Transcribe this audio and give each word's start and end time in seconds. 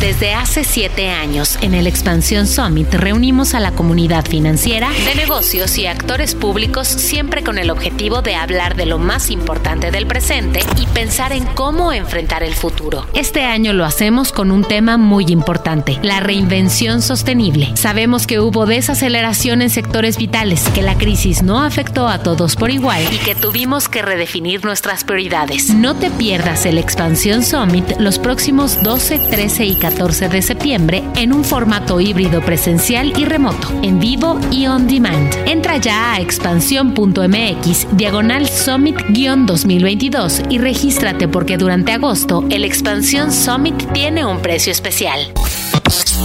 Desde 0.00 0.32
hace 0.32 0.62
siete 0.62 1.10
años, 1.10 1.58
en 1.60 1.74
el 1.74 1.88
Expansión 1.88 2.46
Summit 2.46 2.94
reunimos 2.94 3.54
a 3.54 3.58
la 3.58 3.72
comunidad 3.72 4.24
financiera, 4.24 4.90
de 4.90 5.16
negocios 5.16 5.76
y 5.76 5.86
actores 5.86 6.36
públicos 6.36 6.86
siempre 6.86 7.42
con 7.42 7.58
el 7.58 7.68
objetivo 7.68 8.22
de 8.22 8.36
hablar 8.36 8.76
de 8.76 8.86
lo 8.86 9.00
más 9.00 9.28
importante 9.28 9.90
del 9.90 10.06
presente 10.06 10.60
y 10.76 10.86
pensar 10.86 11.32
en 11.32 11.44
cómo 11.46 11.92
enfrentar 11.92 12.44
el 12.44 12.54
futuro. 12.54 13.08
Este 13.12 13.42
año 13.42 13.72
lo 13.72 13.84
hacemos 13.84 14.30
con 14.30 14.52
un 14.52 14.62
tema 14.62 14.98
muy 14.98 15.24
importante, 15.30 15.98
la 16.02 16.20
reinvención 16.20 17.02
sostenible. 17.02 17.72
Sabemos 17.74 18.28
que 18.28 18.38
hubo 18.38 18.66
desaceleración 18.66 19.62
en 19.62 19.70
sectores 19.70 20.16
vitales, 20.16 20.62
que 20.76 20.82
la 20.82 20.96
crisis 20.96 21.42
no 21.42 21.60
afectó 21.60 22.06
a 22.06 22.22
todos 22.22 22.54
por 22.54 22.70
igual 22.70 23.02
y 23.12 23.18
que 23.18 23.34
tuvimos 23.34 23.88
que 23.88 24.02
redefinir 24.02 24.64
nuestras 24.64 25.02
prioridades. 25.02 25.74
No 25.74 25.96
te 25.96 26.08
pierdas 26.10 26.66
el 26.66 26.78
Expansión 26.78 27.42
Summit 27.42 27.98
los 27.98 28.20
próximos 28.20 28.80
12, 28.84 29.18
13 29.30 29.64
y 29.64 29.74
14 29.74 29.87
de 29.88 30.42
septiembre 30.42 31.02
en 31.16 31.32
un 31.32 31.44
formato 31.44 32.00
híbrido 32.00 32.40
presencial 32.42 33.12
y 33.18 33.24
remoto, 33.24 33.68
en 33.82 33.98
vivo 33.98 34.38
y 34.50 34.66
on 34.66 34.86
demand. 34.86 35.34
Entra 35.46 35.78
ya 35.78 36.12
a 36.12 36.20
expansión.mx 36.20 37.86
diagonal 37.96 38.48
summit-2022 38.48 40.46
y 40.50 40.58
regístrate 40.58 41.26
porque 41.26 41.56
durante 41.56 41.92
agosto 41.92 42.44
el 42.50 42.64
Expansión 42.64 43.32
Summit 43.32 43.92
tiene 43.92 44.24
un 44.24 44.40
precio 44.40 44.72
especial. 44.72 45.32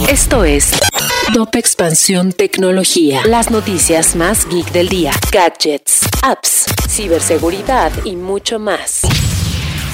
Esto 0.08 0.44
es 0.44 0.72
Top 1.32 1.56
Expansión 1.56 2.32
Tecnología. 2.32 3.22
Las 3.26 3.50
noticias 3.50 4.14
más 4.14 4.46
geek 4.48 4.72
del 4.72 4.88
día. 4.88 5.12
Gadgets, 5.32 6.00
apps, 6.22 6.66
ciberseguridad 6.88 7.92
y 8.04 8.16
mucho 8.16 8.58
más. 8.58 9.02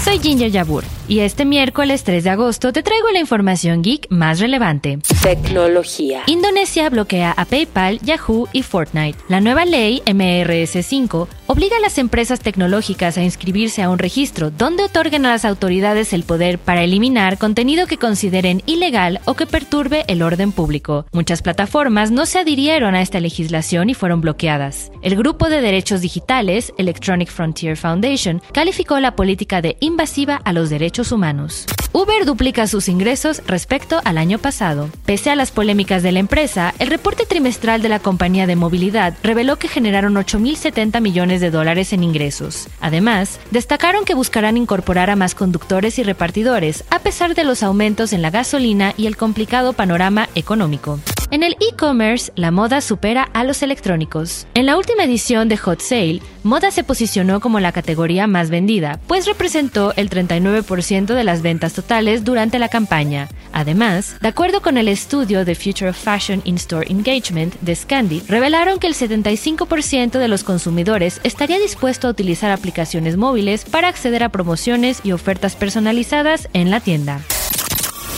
Soy 0.05 0.19
Ginger 0.19 0.51
Yabur 0.51 1.00
y 1.09 1.21
este 1.21 1.45
miércoles 1.45 2.05
3 2.05 2.25
de 2.25 2.31
agosto 2.31 2.73
te 2.73 2.83
traigo 2.83 3.11
la 3.11 3.21
información 3.21 3.83
geek 3.83 4.07
más 4.11 4.41
relevante. 4.41 4.99
Tecnología. 5.23 6.23
Indonesia 6.27 6.89
bloquea 6.91 7.33
a 7.33 7.45
PayPal, 7.45 7.99
Yahoo 8.01 8.49
y 8.53 8.63
Fortnite. 8.63 9.19
La 9.29 9.41
nueva 9.41 9.65
ley 9.65 10.03
MRS5 10.07 11.27
obliga 11.47 11.77
a 11.77 11.81
las 11.81 11.99
empresas 11.99 12.41
tecnológicas 12.41 13.19
a 13.19 13.23
inscribirse 13.23 13.83
a 13.83 13.91
un 13.91 13.99
registro 13.99 14.51
donde 14.51 14.85
otorguen 14.85 15.27
a 15.27 15.31
las 15.31 15.45
autoridades 15.45 16.13
el 16.13 16.23
poder 16.23 16.59
para 16.59 16.85
eliminar 16.85 17.39
contenido 17.39 17.87
que 17.87 17.99
consideren 17.99 18.63
ilegal 18.67 19.21
o 19.25 19.35
que 19.35 19.47
perturbe 19.47 20.05
el 20.07 20.23
orden 20.23 20.53
público. 20.53 21.07
Muchas 21.13 21.43
plataformas 21.43 22.11
no 22.11 22.27
se 22.27 22.39
adhirieron 22.39 22.95
a 22.95 23.03
esta 23.03 23.21
legislación 23.21 23.91
y 23.91 23.95
fueron 23.95 24.21
bloqueadas. 24.21 24.93
El 25.03 25.17
grupo 25.17 25.49
de 25.49 25.61
derechos 25.61 26.01
digitales, 26.01 26.73
Electronic 26.79 27.31
Frontier 27.31 27.77
Foundation, 27.77 28.41
calificó 28.53 29.01
la 29.01 29.17
política 29.17 29.61
de 29.61 29.77
invasiva 29.81 30.37
a 30.45 30.53
los 30.53 30.71
derechos 30.71 31.00
humanos. 31.13 31.67
Uber 31.93 32.25
duplica 32.25 32.67
sus 32.69 32.89
ingresos 32.89 33.43
respecto 33.47 34.01
al 34.05 34.17
año 34.17 34.39
pasado. 34.39 34.89
Pese 35.05 35.31
a 35.31 35.35
las 35.35 35.51
polémicas 35.51 36.05
de 36.05 36.13
la 36.13 36.21
empresa, 36.21 36.73
el 36.79 36.89
reporte 36.89 37.27
trimestral 37.27 37.83
de 37.83 37.89
la 37.89 37.99
compañía 37.99 38.47
de 38.47 38.55
movilidad 38.55 39.15
reveló 39.25 39.57
que 39.57 39.67
generaron 39.67 40.15
8.070 40.15 41.01
millones 41.01 41.41
de 41.41 41.51
dólares 41.51 41.93
en 41.93 42.05
ingresos. 42.05 42.69
Además, 42.81 43.41
destacaron 43.51 44.05
que 44.05 44.15
buscarán 44.15 44.57
incorporar 44.57 45.11
a 45.11 45.17
más 45.17 45.35
conductores 45.35 45.99
y 45.99 46.05
repartidores, 46.05 46.85
a 46.91 47.01
pesar 47.01 47.35
de 47.35 47.45
los 47.45 47.63
aumentos 47.63 48.13
en 48.13 48.23
la 48.23 48.31
gasolina 48.31 48.95
y 48.97 49.07
el 49.07 49.17
complicado 49.17 49.73
panorama 49.73 50.29
económico. 50.35 51.01
En 51.33 51.45
el 51.45 51.53
e-commerce, 51.61 52.33
la 52.35 52.51
moda 52.51 52.81
supera 52.81 53.23
a 53.23 53.45
los 53.45 53.63
electrónicos. 53.63 54.49
En 54.55 54.67
la 54.67 54.77
última 54.77 55.05
edición 55.05 55.49
de 55.49 55.57
Hot 55.59 55.81
Sale, 55.81 56.21
moda 56.43 56.73
se 56.73 56.83
posicionó 56.83 57.39
como 57.39 57.61
la 57.61 57.71
categoría 57.71 58.27
más 58.27 58.51
vendida, 58.51 58.99
pues 59.07 59.27
representó 59.27 59.93
el 59.95 60.11
39% 60.11 61.15
de 61.15 61.23
las 61.23 61.43
ventas 61.43 61.75
totales 61.75 62.25
durante 62.25 62.59
la 62.59 62.69
campaña. 62.69 63.29
Además, 63.53 64.17
de 64.21 64.27
acuerdo 64.27 64.61
con 64.61 64.77
el 64.77 64.89
estudio 64.89 65.45
de 65.45 65.55
Future 65.55 65.91
of 65.91 65.97
Fashion 65.97 66.43
In-Store 66.45 66.91
Engagement 66.91 67.55
de 67.61 67.77
Scandi, 67.77 68.25
revelaron 68.27 68.81
que 68.81 68.89
el 68.89 68.95
75% 68.95 70.19
de 70.19 70.27
los 70.27 70.43
consumidores 70.43 71.21
estaría 71.23 71.61
dispuesto 71.61 72.09
a 72.09 72.11
utilizar 72.11 72.51
aplicaciones 72.51 73.17
móviles 73.17 73.65
para 73.65 73.87
acceder 73.87 74.25
a 74.25 74.31
promociones 74.31 75.01
y 75.05 75.13
ofertas 75.13 75.55
personalizadas 75.55 76.49
en 76.55 76.73
la 76.73 76.81
tienda. 76.81 77.21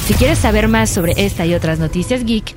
Si 0.06 0.14
quieres 0.14 0.38
saber 0.38 0.66
más 0.66 0.90
sobre 0.90 1.12
esta 1.16 1.46
y 1.46 1.54
otras 1.54 1.78
noticias 1.78 2.24
geek, 2.24 2.56